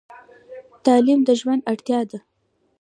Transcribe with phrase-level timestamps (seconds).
[0.85, 2.19] تعلیم د ژوند اړتیا ده.